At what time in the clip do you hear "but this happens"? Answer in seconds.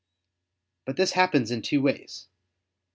0.87-1.51